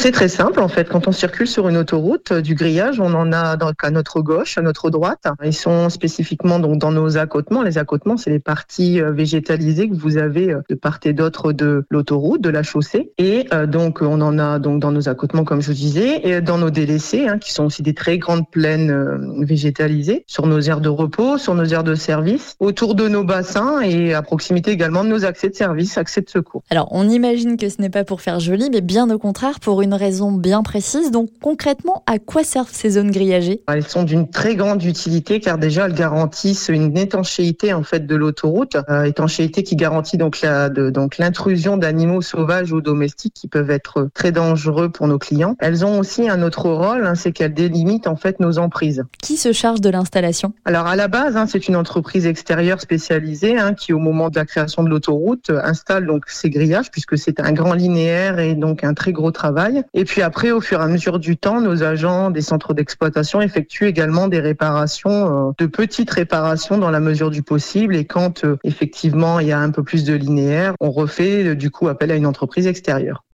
C'est 0.00 0.12
très 0.12 0.28
simple 0.28 0.60
en 0.60 0.68
fait. 0.68 0.88
Quand 0.88 1.08
on 1.08 1.12
circule 1.12 1.48
sur 1.48 1.68
une 1.68 1.76
autoroute, 1.76 2.32
du 2.32 2.54
grillage, 2.54 3.00
on 3.00 3.14
en 3.14 3.32
a 3.32 3.56
donc 3.56 3.82
à 3.82 3.90
notre 3.90 4.20
gauche, 4.20 4.56
à 4.56 4.62
notre 4.62 4.90
droite. 4.90 5.24
Ils 5.44 5.52
sont 5.52 5.88
spécifiquement 5.88 6.60
donc 6.60 6.78
dans 6.78 6.92
nos 6.92 7.18
accotements. 7.18 7.62
Les 7.64 7.78
accotements, 7.78 8.16
c'est 8.16 8.30
les 8.30 8.38
parties 8.38 9.00
végétalisées 9.00 9.88
que 9.88 9.96
vous 9.96 10.16
avez 10.16 10.54
de 10.68 10.74
part 10.76 11.00
et 11.02 11.12
d'autre 11.12 11.52
de 11.52 11.84
l'autoroute, 11.90 12.40
de 12.40 12.48
la 12.48 12.62
chaussée. 12.62 13.10
Et 13.18 13.48
donc 13.66 13.98
on 14.00 14.20
en 14.20 14.38
a 14.38 14.60
donc 14.60 14.78
dans 14.78 14.92
nos 14.92 15.08
accotements, 15.08 15.42
comme 15.42 15.60
je 15.60 15.66
vous 15.66 15.72
disais, 15.72 16.20
et 16.22 16.40
dans 16.42 16.58
nos 16.58 16.70
délaissés, 16.70 17.26
hein, 17.26 17.38
qui 17.38 17.52
sont 17.52 17.64
aussi 17.64 17.82
des 17.82 17.94
très 17.94 18.18
grandes 18.18 18.48
plaines 18.48 19.44
végétalisées, 19.44 20.22
sur 20.28 20.46
nos 20.46 20.60
aires 20.60 20.80
de 20.80 20.90
repos, 20.90 21.38
sur 21.38 21.56
nos 21.56 21.64
aires 21.64 21.82
de 21.82 21.96
service, 21.96 22.54
autour 22.60 22.94
de 22.94 23.08
nos 23.08 23.24
bassins 23.24 23.80
et 23.80 24.14
à 24.14 24.22
proximité 24.22 24.70
également 24.70 25.02
de 25.02 25.08
nos 25.08 25.24
accès 25.24 25.48
de 25.48 25.56
service, 25.56 25.98
accès 25.98 26.20
de 26.20 26.30
secours. 26.30 26.62
Alors 26.70 26.86
on 26.92 27.08
imagine 27.08 27.56
que 27.56 27.68
ce 27.68 27.82
n'est 27.82 27.90
pas 27.90 28.04
pour 28.04 28.20
faire 28.20 28.38
joli, 28.38 28.70
mais 28.70 28.80
bien 28.80 29.10
au 29.10 29.18
contraire 29.18 29.58
pour 29.58 29.82
une 29.82 29.87
raison 29.94 30.32
bien 30.32 30.62
précise. 30.62 31.10
Donc 31.10 31.30
concrètement, 31.40 32.02
à 32.06 32.18
quoi 32.18 32.44
servent 32.44 32.72
ces 32.72 32.90
zones 32.90 33.10
grillagées? 33.10 33.62
Elles 33.68 33.86
sont 33.86 34.02
d'une 34.02 34.28
très 34.28 34.56
grande 34.56 34.82
utilité 34.82 35.40
car 35.40 35.58
déjà 35.58 35.86
elles 35.86 35.94
garantissent 35.94 36.68
une 36.68 36.96
étanchéité 36.96 37.72
en 37.72 37.82
fait 37.82 38.06
de 38.06 38.16
l'autoroute, 38.16 38.76
euh, 38.88 39.04
étanchéité 39.04 39.62
qui 39.62 39.76
garantit 39.76 40.16
donc 40.16 40.40
la 40.40 40.68
donc 40.68 41.18
l'intrusion 41.18 41.76
d'animaux 41.76 42.22
sauvages 42.22 42.72
ou 42.72 42.80
domestiques 42.80 43.34
qui 43.34 43.48
peuvent 43.48 43.70
être 43.70 44.08
très 44.14 44.32
dangereux 44.32 44.88
pour 44.90 45.08
nos 45.08 45.18
clients. 45.18 45.56
Elles 45.60 45.84
ont 45.84 45.98
aussi 45.98 46.28
un 46.28 46.42
autre 46.42 46.68
rôle, 46.68 47.06
hein, 47.06 47.14
c'est 47.14 47.32
qu'elles 47.32 47.54
délimitent 47.54 48.06
en 48.06 48.16
fait 48.16 48.40
nos 48.40 48.58
emprises. 48.58 49.04
Qui 49.22 49.36
se 49.36 49.52
charge 49.52 49.80
de 49.80 49.90
l'installation? 49.90 50.52
Alors 50.64 50.86
à 50.86 50.96
la 50.96 51.08
base, 51.08 51.36
hein, 51.36 51.46
c'est 51.46 51.68
une 51.68 51.76
entreprise 51.76 52.26
extérieure 52.26 52.80
spécialisée 52.80 53.58
hein, 53.58 53.74
qui 53.74 53.92
au 53.92 53.98
moment 53.98 54.30
de 54.30 54.36
la 54.36 54.44
création 54.44 54.82
de 54.82 54.88
l'autoroute 54.88 55.50
installe 55.50 56.06
donc 56.06 56.24
ces 56.28 56.50
grillages 56.50 56.90
puisque 56.90 57.16
c'est 57.18 57.40
un 57.40 57.52
grand 57.52 57.74
linéaire 57.74 58.38
et 58.38 58.54
donc 58.54 58.84
un 58.84 58.94
très 58.94 59.12
gros 59.12 59.30
Et 59.94 60.04
puis 60.04 60.22
après, 60.22 60.50
au 60.50 60.60
fur 60.60 60.80
et 60.80 60.84
à 60.84 60.86
mesure 60.86 61.18
du 61.18 61.36
temps, 61.36 61.60
nos 61.60 61.82
agents 61.82 62.30
des 62.30 62.42
centres 62.42 62.74
d'exploitation 62.74 63.40
effectuent 63.40 63.86
également 63.86 64.28
des 64.28 64.40
réparations, 64.40 65.48
euh, 65.48 65.52
de 65.58 65.66
petites 65.66 66.10
réparations 66.10 66.78
dans 66.78 66.90
la 66.90 67.00
mesure 67.00 67.30
du 67.30 67.42
possible. 67.42 67.96
Et 67.96 68.04
quand 68.04 68.44
euh, 68.44 68.56
effectivement 68.64 69.40
il 69.40 69.48
y 69.48 69.52
a 69.52 69.58
un 69.58 69.70
peu 69.70 69.82
plus 69.82 70.04
de 70.04 70.14
linéaire, 70.14 70.74
on 70.80 70.90
refait 70.90 71.44
euh, 71.44 71.54
du 71.54 71.70
coup 71.70 71.88
appel 71.88 72.10
à 72.10 72.16
une 72.16 72.26
entreprise 72.26 72.66
extérieure. 72.66 73.24